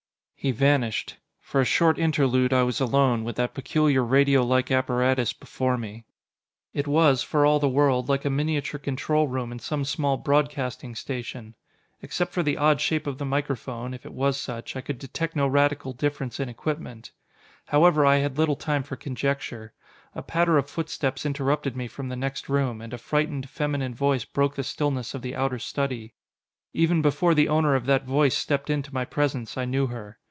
He 0.43 0.49
vanished. 0.49 1.17
For 1.39 1.61
a 1.61 1.65
short 1.65 1.99
interlude 1.99 2.51
I 2.51 2.63
was 2.63 2.79
alone, 2.81 3.23
with 3.23 3.35
that 3.35 3.53
peculiar 3.53 4.03
radio 4.03 4.43
like 4.43 4.71
apparatus 4.71 5.33
before 5.33 5.77
me. 5.77 6.03
It 6.73 6.87
was, 6.87 7.21
for 7.21 7.45
all 7.45 7.59
the 7.59 7.69
world, 7.69 8.09
like 8.09 8.25
a 8.25 8.31
miniature 8.31 8.79
control 8.79 9.27
room 9.27 9.51
in 9.51 9.59
some 9.59 9.85
small 9.85 10.17
broadcasting 10.17 10.95
station. 10.95 11.53
Except 12.01 12.33
for 12.33 12.41
the 12.41 12.57
odd 12.57 12.81
shape 12.81 13.05
of 13.05 13.19
the 13.19 13.23
microphone, 13.25 13.93
if 13.93 14.03
it 14.03 14.15
was 14.15 14.35
such 14.35 14.75
I 14.75 14.81
could 14.81 14.97
detect 14.97 15.35
no 15.35 15.45
radical 15.47 15.93
difference 15.93 16.39
in 16.39 16.49
equipment. 16.49 17.11
However, 17.67 18.03
I 18.03 18.15
had 18.15 18.39
little 18.39 18.55
time 18.55 18.81
for 18.81 18.95
conjecture. 18.95 19.73
A 20.15 20.23
patter 20.23 20.57
of 20.57 20.67
footsteps 20.67 21.23
interrupted 21.23 21.75
me 21.77 21.87
from 21.87 22.09
the 22.09 22.15
next 22.15 22.49
room, 22.49 22.81
and 22.81 22.93
a 22.93 22.97
frightened, 22.97 23.47
feminine 23.47 23.93
voice 23.93 24.25
broke 24.25 24.55
the 24.55 24.63
stillness 24.63 25.13
of 25.13 25.21
the 25.21 25.35
outer 25.35 25.59
study. 25.59 26.15
Even 26.73 27.03
before 27.03 27.35
the 27.35 27.47
owner 27.47 27.75
of 27.75 27.85
that 27.85 28.05
voice 28.05 28.35
stepped 28.35 28.71
in 28.71 28.81
to 28.81 28.91
my 28.91 29.05
presence, 29.05 29.55
I 29.55 29.65
knew 29.65 29.85
her. 29.85 30.17